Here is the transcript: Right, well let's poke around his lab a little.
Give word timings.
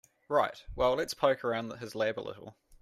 Right, 0.29 0.65
well 0.75 0.95
let's 0.95 1.13
poke 1.13 1.43
around 1.43 1.69
his 1.77 1.93
lab 1.93 2.17
a 2.17 2.21
little. 2.21 2.55